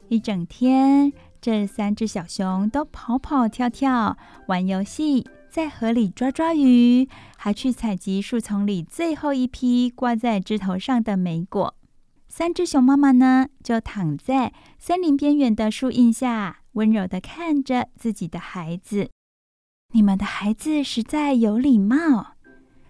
[0.09, 11.75] 一整天，这三只小熊都跑跑跳跳，玩游戏，在河里抓抓鱼，还去采集树丛里最后一批挂在枝头上的莓果。
[12.29, 19.11] 三只熊妈妈呢，就躺在森林边缘的树荫下，温柔地看着自己的孩子。
[19.93, 22.36] 你们的孩子实在有礼貌。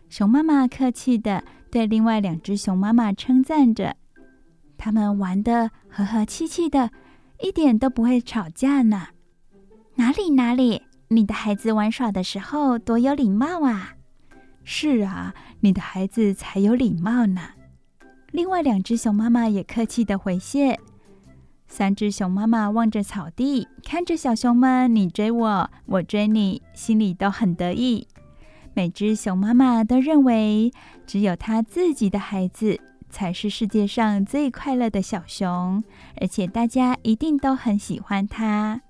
[0.08, 3.96] 熊妈妈客气地对另外两只熊妈妈称赞着
[4.78, 6.90] ：“他们玩得和和气气的，
[7.40, 9.08] 一点都不会吵架呢。
[9.96, 13.94] ”“哪里哪里，你的孩子玩耍的时候多有礼貌啊
[14.62, 17.40] ！”“是啊，你的孩子才有礼貌呢。”
[18.32, 20.78] 另外两只熊妈妈也客气地回谢。
[21.68, 28.06] 三只熊妈妈望着草地，看着小熊们你追我，我追你，心里都很得意。
[28.76, 30.70] 每只熊妈妈都认为，
[31.06, 35.82] 只有它自己的孩子才是世界上最快乐的小熊，
[36.20, 38.82] 而且大家一定都很喜欢它。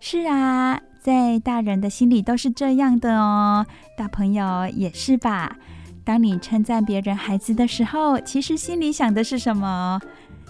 [0.00, 3.64] 是啊，在大人的心里都是这样的哦，
[3.96, 5.56] 大朋友也是吧？
[6.02, 10.00] 当你称赞别人孩子的时候，其实心里想的是什么？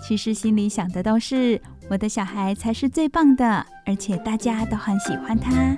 [0.03, 5.77] 其实心里想的都是我的小孩才是最棒的，而且大家都很喜欢他。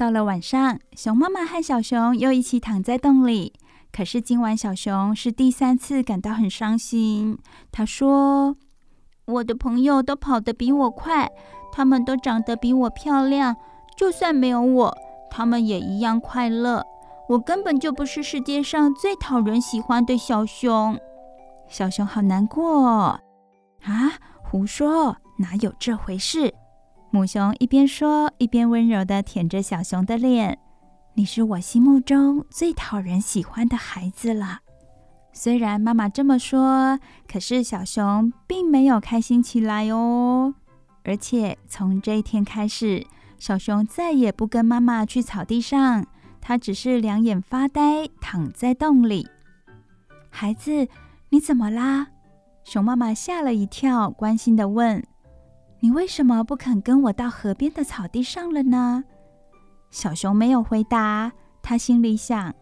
[0.00, 3.52] 到了晚上，熊妈妈和小熊又一起躺在洞里。
[3.92, 7.36] 可是今晚小熊是第三次感到很伤心。
[7.70, 8.56] 他说
[9.28, 11.30] ：“我的朋友都跑得比我快，
[11.70, 13.54] 他们都长得比我漂亮，
[13.94, 14.96] 就算没有我，
[15.30, 16.82] 他们也一样快乐。
[17.28, 20.98] 我根本就不是世界上最讨人喜欢的小熊。”
[21.68, 22.72] 小熊好难过。
[22.72, 23.20] 啊，
[24.42, 26.54] 胡说，哪有这回事？
[27.12, 30.56] 母熊一边说，一边温柔地舔着小熊的脸。
[31.14, 34.60] 你是我心目中最讨人喜欢的孩子了。
[35.32, 40.54] 虽然妈妈这么说，可是小熊并没有开心起来哦。
[41.02, 43.04] 而且从这一天开始，
[43.38, 46.06] 小熊再也不跟妈妈去草地上，
[46.40, 49.26] 它只是两眼发呆，躺在洞里。
[50.28, 50.86] 孩子，
[51.30, 52.06] 你怎么啦？
[52.62, 55.02] 熊妈妈吓了一跳，关心地问。
[55.80, 59.04] 你为什么不肯跟我到河边的草地上了呢？
[59.90, 62.54] 小熊没有回答，他心里想：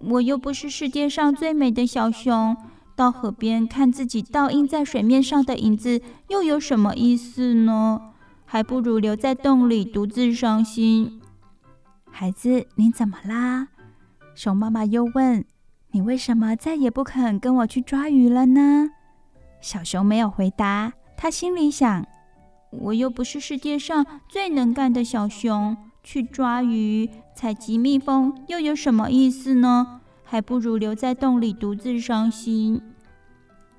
[0.00, 2.56] 我又不是世界上最美的小熊，
[2.96, 8.00] 到河边看自己倒映在水面上的影子，又有什么意思呢？
[8.46, 11.20] 还不如留在洞里独自伤心。
[12.10, 13.68] 孩子，你怎么啦？
[14.34, 15.44] 熊妈妈又问：
[15.90, 18.88] 你为什么再也不肯跟我去抓鱼了呢？
[19.60, 22.06] 小熊没有回答，他心里想。
[22.70, 30.00] 我又不是世界上最能干的小熊，去抓鱼、采集蜜蜂又有什么意思呢？
[30.22, 32.82] 还不如留在洞里独自伤心。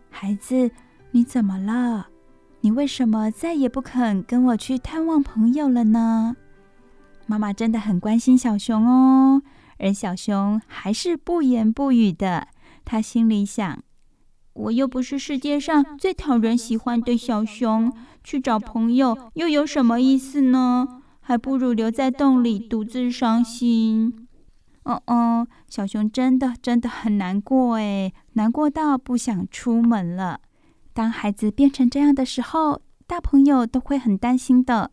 [0.10, 0.72] 孩子，
[1.12, 2.08] 你怎么了？
[2.62, 6.36] 你为什么再也不肯跟我去探望朋友了呢？
[7.28, 9.44] 妈妈真的很关心小熊哦，
[9.78, 12.48] 而小熊还是不言不语的。
[12.84, 13.84] 他心里想。
[14.60, 17.94] 我又不是世界上最讨人喜欢的小熊，
[18.24, 21.02] 去找朋友又有什么意思呢？
[21.22, 24.28] 还不如留在洞里独自伤心。
[24.84, 30.42] 哦哦，小熊真的真的很难过哎，难过到不想出门了。
[30.94, 34.92] 当孩子变成这样的时候，大朋友都会很担心的。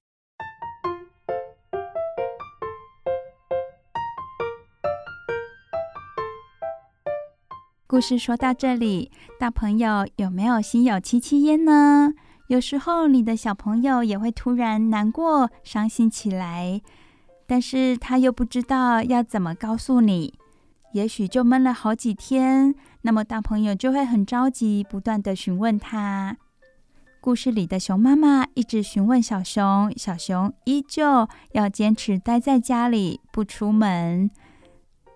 [7.88, 12.12] 故事说到这里，大朋友有没有心有戚戚焉呢？
[12.48, 16.82] 有时候你的小朋友也会突然难过、伤心起来，
[17.46, 20.34] 但是他又不知道要怎么告诉你，
[20.94, 22.74] 也许就闷了好几天。
[23.02, 26.36] 那么大朋友就会很着急，不断地询问他。
[27.20, 34.28] 故事里的熊妈妈一直询问小熊，小熊依旧要坚持待在家里不出门。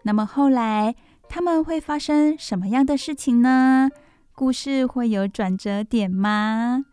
[0.04, 0.94] 那么后来，
[1.32, 3.88] 他们会发生什么样的事情呢？
[4.34, 6.84] 故事会有转折点吗？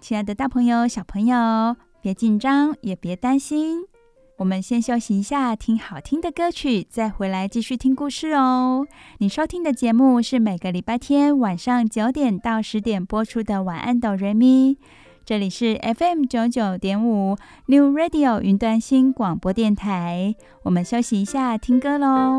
[0.00, 3.84] 亲爱的大朋友、小朋友，别紧张，也别担心。
[4.38, 8.84] 我们先休息一下，听好听的歌曲，再回来继续听故事哦。
[9.18, 14.74] 你收听的节目是每个礼拜天晚上九点到十点播出的《晚安，哆瑞咪》。
[15.24, 20.34] 这里是 FM 九九点五 New Radio 云端新广播电台。
[20.64, 22.38] 我们休息一下，听歌喽。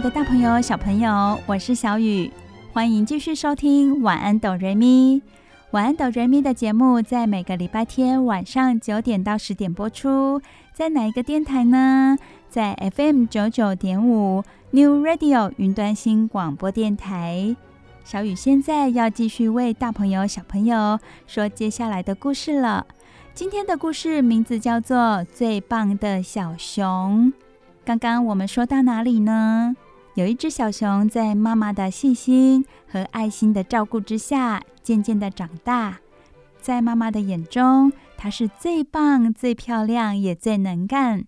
[0.00, 2.30] 的大朋友、小朋友，我是小雨，
[2.72, 5.16] 欢迎继续收听《晚安，哆瑞咪》。
[5.72, 10.40] 《晚安，哆瑞咪》的节目在每个礼拜天晚上九点到十点播出，
[10.72, 12.16] 在哪一个电台呢？
[12.48, 17.54] 在 FM 九九点五 New Radio 云端新广播电台。
[18.02, 22.86] 小雨现在要继续为大朋友、小朋友说接下来的故事了。
[23.34, 24.96] 今天的故事名字叫做
[25.26, 27.34] 《最棒的小熊》。
[27.84, 29.76] 刚刚我们说到哪里呢？
[30.14, 36.00] 有一只小熊在妈妈的细心和爱心的照顾之下，渐渐的长大。
[36.60, 41.24] 在妈妈的眼中，它是最棒、最漂亮，也最能干。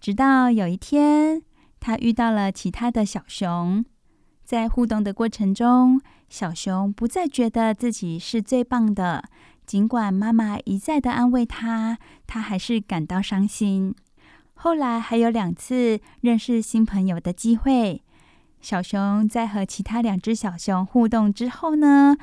[0.00, 1.42] 直到有一天，
[1.78, 3.84] 它遇到了其他的小熊，
[4.44, 9.24] 在互动的过程中，小熊不再觉得自己是最棒的，
[9.66, 13.94] 尽管妈妈一再的安慰他，他还是感到伤心。
[14.62, 18.02] 后来还有两次认识新朋友的机会，
[18.60, 22.14] 小熊在和其他两只小熊互动之后呢，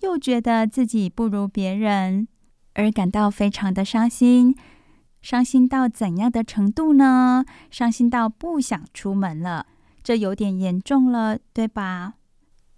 [0.00, 2.28] 又觉得自己不如别人，
[2.72, 4.56] 而感到非常的伤心。
[5.20, 7.44] 伤心到怎样的程度呢？
[7.70, 9.66] 伤心到不想出门了，
[10.02, 12.14] 这有点严重了，对吧？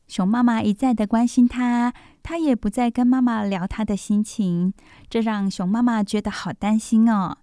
[0.09, 1.95] 熊妈妈一再的关心他，
[2.25, 4.75] 他也不再跟妈妈聊他的心情，
[5.09, 7.39] 这让熊妈妈觉得好担心哦。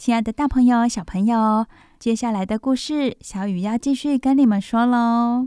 [0.00, 1.66] 亲爱的大朋友、小朋友，
[1.98, 5.46] 接下来的故事，小雨要继续跟你们说喽。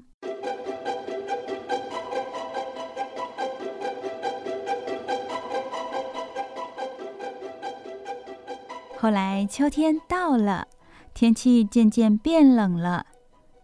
[8.99, 10.67] 后来秋天到了，
[11.15, 13.07] 天气渐渐变冷了。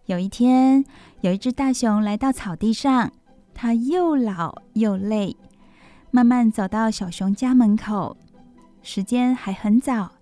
[0.07, 0.83] 有一天，
[1.21, 3.11] 有一只大熊来到草地上，
[3.53, 5.37] 它又老又累，
[6.09, 8.17] 慢慢走到小熊家门口。
[8.81, 10.13] 时间还很早，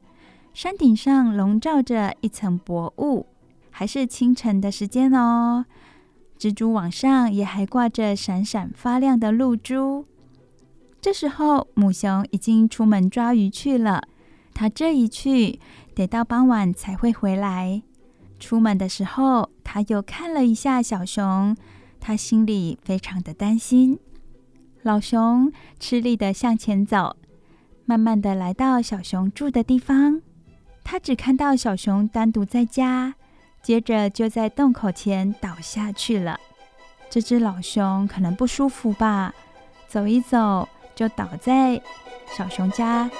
[0.57, 3.27] 山顶上笼罩着一层薄雾，
[3.69, 5.63] 还是清晨的时间哦。
[6.39, 10.07] 蜘蛛网上也还挂着闪闪发亮的露珠。
[10.99, 14.01] 这时候，母熊已经出门抓鱼去了。
[14.55, 15.59] 它这一去，
[15.93, 17.83] 得到傍晚才会回来。
[18.39, 21.55] 出门的时候，他又看了一下小熊，
[21.99, 23.99] 他心里非常的担心。
[24.81, 27.15] 老熊吃力的向前走，
[27.85, 30.23] 慢慢的来到小熊住的地方。
[30.89, 33.13] 他只看到小熊单独在家，
[33.61, 36.39] 接着就在洞口前倒下去了。
[37.09, 39.33] 这只老熊可能不舒服吧，
[39.89, 41.81] 走一走就倒在
[42.31, 43.11] 小熊家。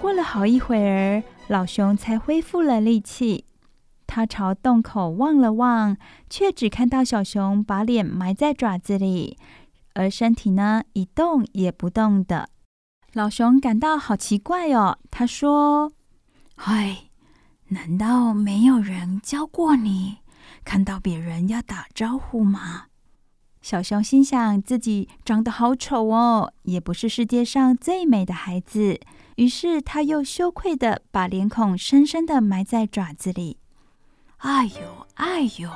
[0.00, 3.45] 过了好一会儿，老熊才恢复了力气。
[4.16, 5.98] 他朝洞口望了望，
[6.30, 9.36] 却只看到小熊把脸埋在爪子里，
[9.92, 12.48] 而身体呢，一动也不动的。
[13.12, 15.92] 老熊感到好奇怪哦，他说
[16.56, 17.10] ：“嗨。”
[17.68, 20.20] 难道没有人教过你
[20.64, 22.86] 看到别人要打招呼吗？
[23.60, 28.98] 小熊心想自己长得好丑哦，也不是世界上最美的孩子。
[29.34, 33.58] 于是他又羞愧的把脸孔深深的埋在爪子里。
[34.38, 35.70] 哎呦哎呦，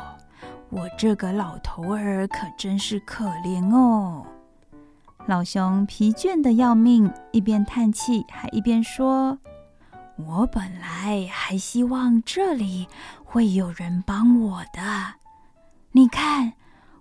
[0.68, 4.26] 我这个老头儿可真是可怜哦！
[5.26, 9.38] 老熊疲倦的要命，一边叹气还一边说。
[10.16, 12.86] 我本来还希望这里
[13.24, 15.14] 会有人帮我的。
[15.92, 16.52] 你看，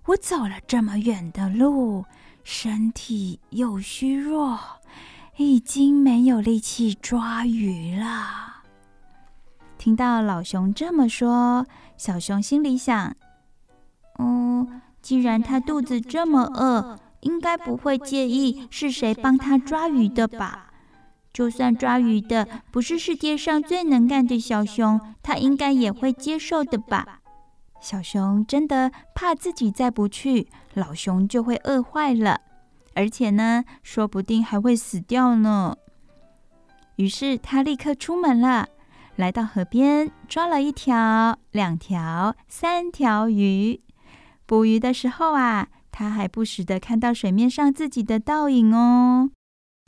[0.06, 2.06] 我走了这么远的路，
[2.42, 4.58] 身体又虚弱，
[5.36, 8.49] 已经没有力气抓鱼了。
[9.80, 11.64] 听到老熊这么说，
[11.96, 13.16] 小熊心里想：
[14.18, 20.70] 嗯，既然他肚子这么饿，应该不会介意是谁帮他抓鱼的吧？
[21.32, 27.20] 就算抓鱼的不是世界上最能干的小熊，他应该也会接受的吧？
[27.80, 32.42] 小熊真的怕自己再不去，老熊就会饿坏了，
[32.94, 35.74] 而且呢，说不定还会死掉呢。
[36.96, 38.68] 于是他立刻出门了，
[39.20, 43.78] 来到河边，抓了一条、两条、三条鱼。
[44.46, 49.30] 捕鱼的时候啊，他还不时地看到水面上自己的倒影哦。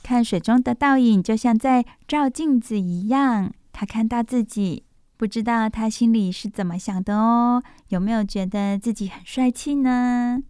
[0.03, 3.51] 看水中的倒影，就像在照镜子一样。
[3.71, 4.83] 他看到自己，
[5.17, 7.63] 不知道他心里是怎么想的哦？
[7.87, 10.43] 有没有觉得自己很帅气呢？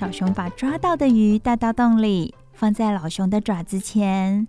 [0.00, 4.48] 小熊把抓到的鱼带到洞里，放在老熊的爪子前。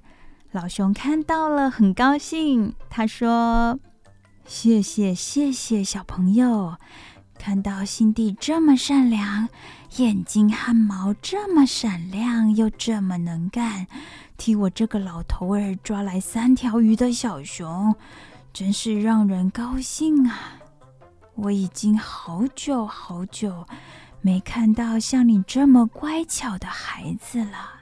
[0.54, 2.74] 老熊看到了，很高兴。
[2.90, 3.78] 他说。
[4.46, 6.78] 谢谢谢谢小朋友，
[7.38, 9.50] 看到心地这么善良，
[9.98, 13.88] 眼睛和毛这么闪亮，又这么能干，
[14.38, 17.94] 替我这个老头儿抓来三条鱼的小熊，
[18.54, 20.54] 真是让人高兴啊！
[21.36, 23.66] 我已经好久好久
[24.22, 27.82] 没看到像你这么乖巧的孩子了。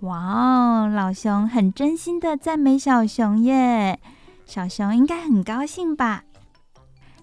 [0.00, 3.98] 哇哦，老熊很真心的赞美小熊耶。
[4.44, 6.24] 小熊应该很高兴吧？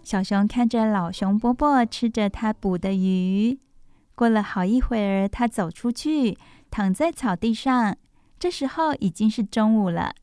[0.04, 3.60] 小熊看着老熊伯伯吃着他捕的鱼。
[4.16, 6.38] 过了好一会儿，他走出去，
[6.72, 7.96] 躺在草地上。
[8.40, 10.14] 这时候已经是中午了。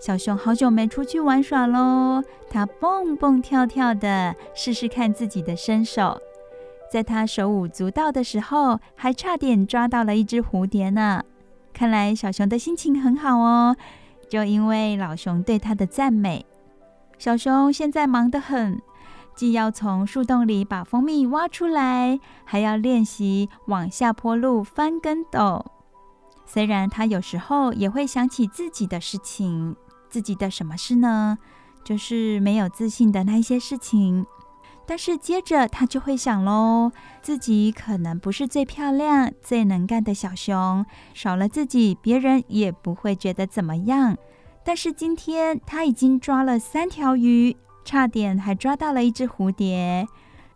[0.00, 6.20] 小熊好久没出去玩耍喽，他蹦蹦跳跳的，试试看自己的身手。
[6.90, 11.22] 在他手舞足蹈的时候，还差点抓到了一只蝴蝶呢。
[11.72, 13.76] 看来小熊的心情很好哦，
[14.30, 16.46] 就因为老熊对他的赞美。
[17.18, 18.80] 小熊现在忙得很，
[19.34, 25.64] 既要从树洞里把蜂蜜挖出来，还要练习往下坡路翻跟斗。
[26.46, 29.74] 虽然他有时候也会想起自己的事情，
[30.08, 31.36] 自己的什么事呢？
[31.84, 34.24] 就是没有自信的那些事情。
[34.86, 44.16] 但是接着他就会想喽，自己可能不是最漂亮、最能干的小熊，少了自己，别人也不会觉得怎么样。
[44.64, 50.06] 但是今天他已经抓了三条鱼，差点还抓到了一只蝴蝶，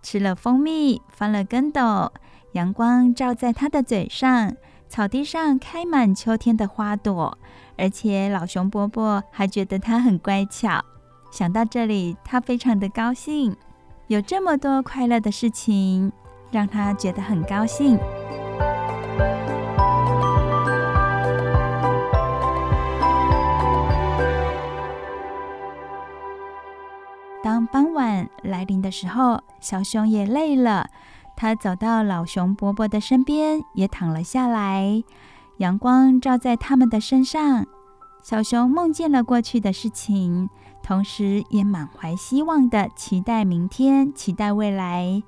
[0.02, 2.12] 吃了蜂蜜，翻了跟斗，
[2.52, 4.56] 阳光照在他的嘴上，
[4.88, 7.36] 草地上开满秋天的花朵，
[7.76, 10.84] 而且老熊伯伯还觉得他很乖巧。
[11.32, 13.56] 想到这里，他非常的高兴。
[14.10, 16.10] 有这么多快乐的事情，
[16.50, 17.96] 让他觉得很高兴。
[27.40, 30.90] 当傍晚来临的时候，小熊也累了，
[31.36, 35.04] 他走到老熊伯伯的身边，也躺了下来。
[35.58, 37.64] 阳光照在他们的身上，
[38.24, 40.50] 小熊梦见了过去的事情。
[40.82, 45.22] 同时，也满怀希望的期待明天，期待未来。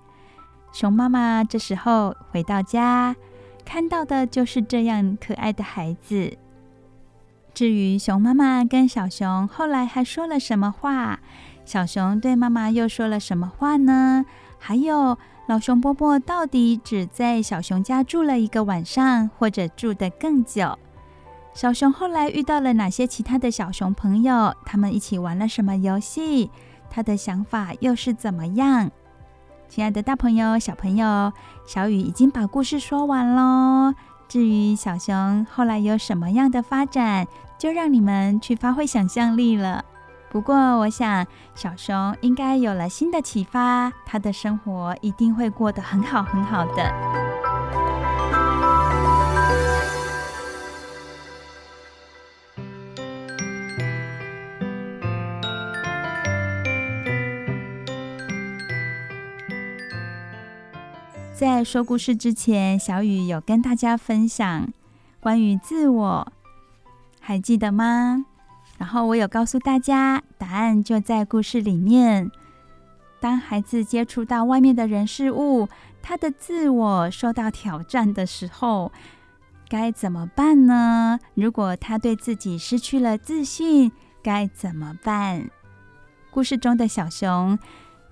[0.72, 3.14] 熊妈妈这时候回到家，
[3.64, 6.36] 看到的就是这样可爱的孩子。
[7.54, 11.20] 至于熊妈妈跟小熊后来还说了什么话，
[11.64, 14.24] 小熊对妈妈又说了什么话呢？
[14.58, 20.78] 还有，老熊伯伯到底只在小熊家住了一个晚上，或者住得更久？
[21.54, 24.54] 小熊后来遇到了哪些其他的小熊朋友？
[24.64, 26.50] 他们一起玩了什么游戏？
[26.88, 28.90] 他的想法又是怎么样？
[29.68, 31.32] 亲爱的大朋友、小朋友，
[31.66, 33.94] 小雨已经把故事说完喽。
[34.28, 37.26] 至于小熊后来有什么样的发展，
[37.58, 39.84] 就让你们去发挥想象力了。
[40.30, 47.31] 不过，我想小熊应该有了新的启发，他的生活一定会过得很好很好的。
[61.34, 64.70] 在说故事之前，小雨有跟大家分享
[65.18, 66.32] 关于自我，
[67.20, 68.26] 还记得吗？
[68.78, 72.30] 然后我有告诉大家，答案就在故事里面。
[73.18, 75.68] 当孩子接触到外面的人事物，
[76.02, 78.92] 他的自我受到挑战的时候，
[79.68, 81.18] 该怎么办呢？
[81.34, 83.90] 如果他对自己失去了自信，
[84.22, 85.50] 该怎么办？
[86.30, 87.58] 故事中的小熊。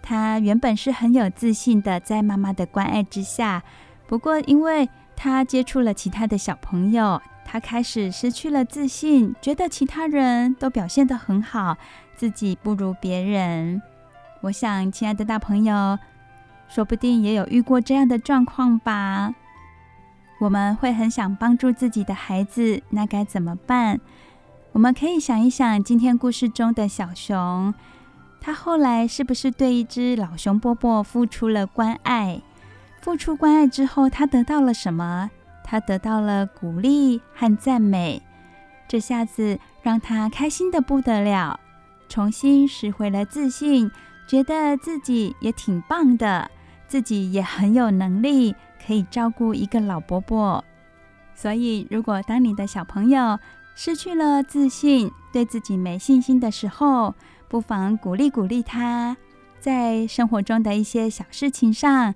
[0.03, 3.63] 他原本是很有自信的，在妈妈的关爱之下。
[4.07, 11.77] 不过，因为他接触了其他的小朋友，他开始失去了自信，觉得其他人都表现得很好，
[12.17, 13.81] 自己不如别人。
[14.41, 15.99] 我想，亲爱的大朋友，
[16.69, 19.35] 说不定也有遇过这样的状况吧？
[20.41, 24.01] 我们会很想帮助自己的孩子，那该怎么办？
[24.73, 27.75] 我们可以想一想，今天故事中的小熊。
[28.41, 32.41] 他后来是不是对一只老熊伯伯付出了关爱？
[33.01, 35.31] 付出关爱之后，他得到了什么？
[35.63, 38.21] 他得到了鼓励和赞美，
[38.89, 41.61] 这下子让他开心得不得了，
[42.09, 43.91] 重新拾回了自信，
[44.27, 46.51] 觉得自己也挺棒的，
[46.89, 50.65] 自己也很有能力，可以照顾一个老伯伯。
[51.35, 53.39] 所以，如果当你的小朋友
[53.75, 57.15] 失去了自信，对自己没信心的时候，
[57.51, 59.17] 不妨鼓励鼓励他，
[59.59, 62.15] 在生活中的一些小事情上，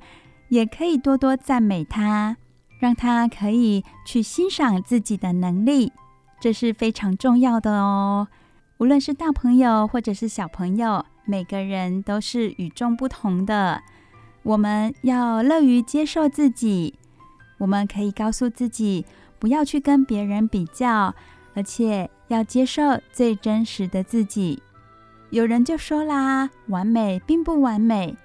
[0.48, 2.36] 也可以多多赞美他，
[2.78, 5.92] 让他可以去欣赏自己的能力，
[6.40, 8.28] 这是非常重要的哦。
[8.78, 13.82] 无论是大朋友或者是小朋友，每个人都是与众不同的。
[14.44, 16.94] 我们要乐于接受自己，
[17.58, 19.04] 我们可以告诉自己，
[19.40, 21.12] 不要去跟别人比较，
[21.54, 22.82] 而且要接受
[23.12, 24.62] 最真实的自己。
[25.34, 28.16] 有人就说啦，完美并不完美，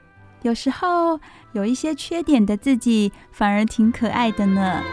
[0.44, 1.20] 有时候
[1.54, 4.84] 有一些缺点的自己反而挺可爱的呢。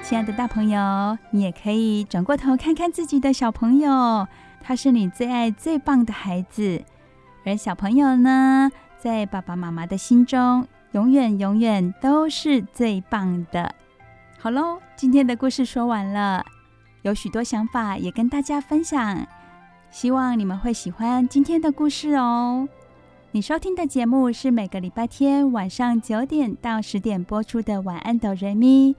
[0.00, 4.28] 亲爱的大朋友，你也可以转过头看看自己的小朋友，
[4.62, 6.84] 他是你最爱最棒的孩子，
[7.44, 13.74] 而小朋友呢，在爸爸妈妈的心中，永远永远都是最棒的。
[14.38, 16.44] 好喽，今天的故事说完了。
[17.06, 19.24] 有许多想法也跟大家分享，
[19.92, 22.68] 希望你们会喜欢今天的故事哦。
[23.30, 28.92] 你收听的节目是每个礼拜天晚上九点到十点播出的《晚安，哆瑞咪》，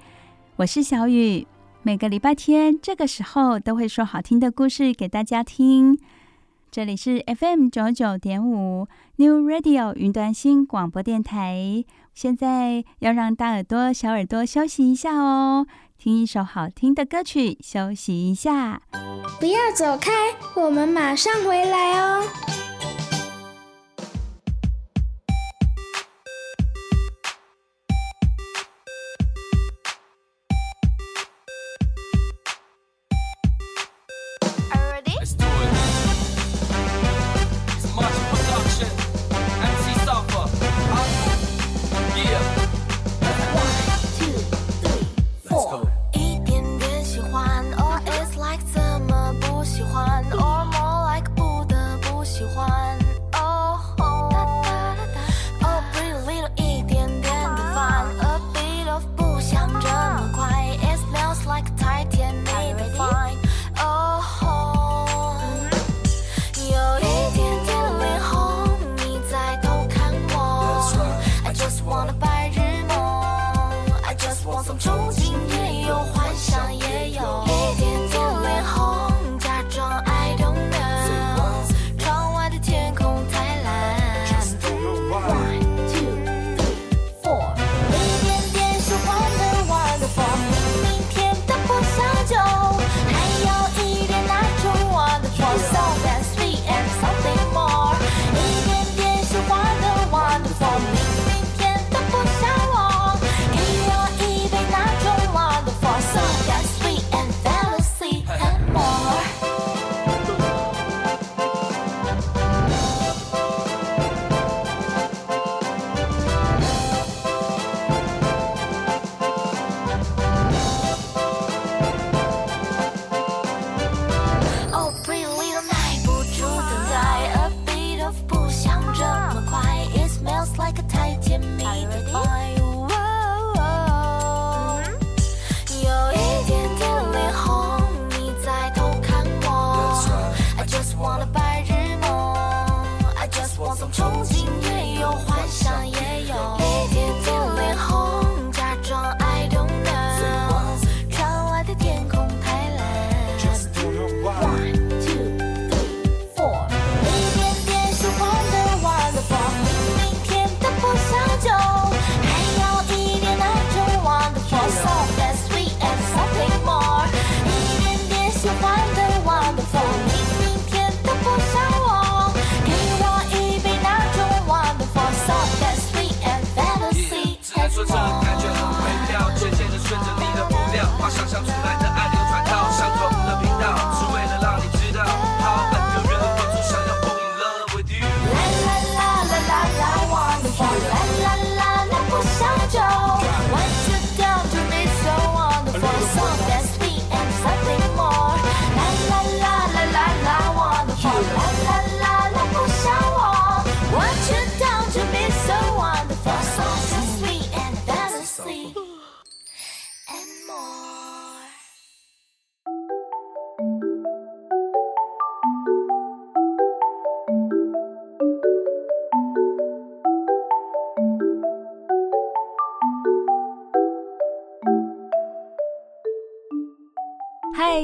[0.55, 1.45] 我是小雨。
[1.82, 5.99] 每个礼拜天这个时候都会说好听的故事给大家听。
[6.72, 8.88] 这里是 FM 九九点五
[9.18, 11.84] New Radio 云端新广播电台。
[12.14, 15.68] 现在要让大耳朵、小耳朵休息一下哦，
[15.98, 18.84] 听一首好听的歌曲，休息一下。
[19.39, 20.12] 不要走开，
[20.56, 22.24] 我们马上回来哦。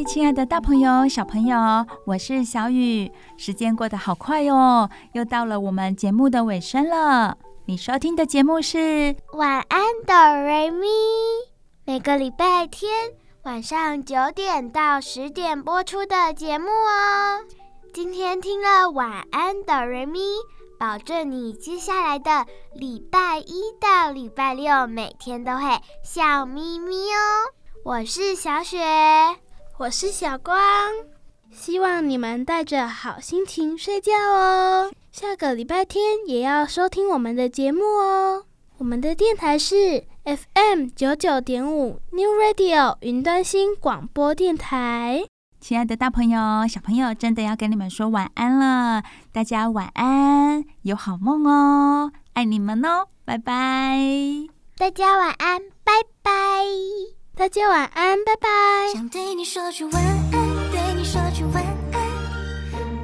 [0.03, 1.57] 亲爱的大朋友、小朋友，
[2.05, 3.09] 我是小雨。
[3.37, 7.37] 时间过得好快哦，又到了我们节目的尾声了。
[7.65, 8.77] 你收听的节目是
[9.37, 10.87] 《晚安，哆瑞咪》，
[11.85, 12.91] 每个礼拜天
[13.43, 17.39] 晚上九点到十点播出的节目哦。
[17.93, 20.19] 今天听了《晚安，哆瑞咪》，
[20.77, 25.63] 保证你接下来的礼拜一到礼拜六每天都会
[26.03, 27.53] 笑眯眯哦。
[27.85, 28.77] 我是小雪。
[29.80, 30.55] 我是小光，
[31.51, 34.91] 希望你们带着好心情睡觉哦。
[35.11, 38.45] 下个礼拜天也要收听我们的节目哦。
[38.78, 45.26] 我们的电台是 FM 九九点五 New Radio 云端新广播电台。
[45.59, 49.01] 亲爱的大朋友、小朋友，真的要跟你们说晚安了。
[49.32, 53.97] 大家晚安，有好梦哦，爱你们哦，拜拜。
[54.78, 56.32] 大家晚安，拜拜。
[57.36, 58.47] 大家晚安拜拜。
[58.93, 60.31] 想对你说句晚安
[60.71, 61.99] 对你说句晚安。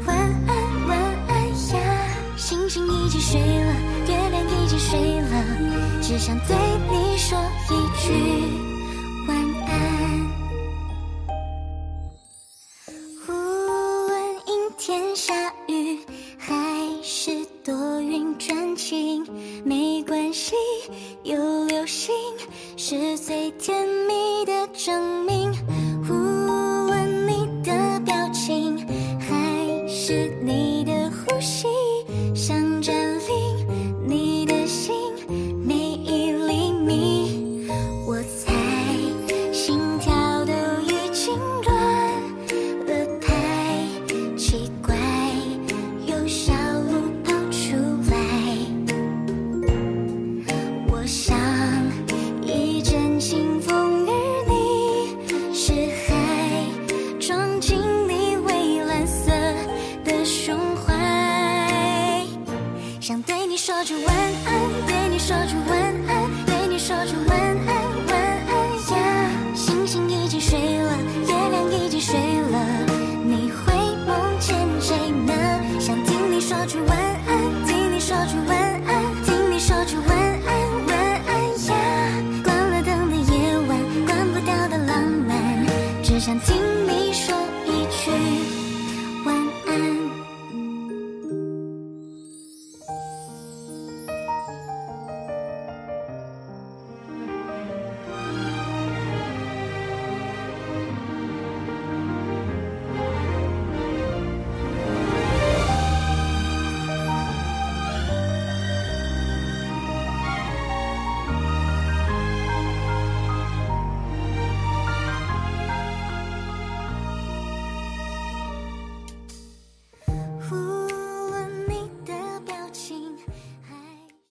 [0.05, 0.15] 晚
[0.47, 2.07] 安晚安呀
[2.37, 3.73] 星星已经睡了
[4.07, 5.43] 月亮已经睡了
[5.99, 6.55] 只想对
[6.91, 7.39] 你说
[7.71, 8.13] 一句
[9.27, 9.35] 晚
[9.67, 9.69] 安。
[13.27, 15.33] 无论阴天下
[15.67, 15.99] 雨
[16.37, 16.53] 还
[17.01, 19.25] 是多云转晴
[19.65, 20.53] 没关系
[21.23, 22.13] 有流星
[22.77, 23.98] 是最甜
[24.79, 25.18] 生